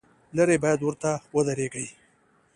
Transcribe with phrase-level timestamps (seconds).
[0.37, 1.85] لرې باید ورته ودرېږې.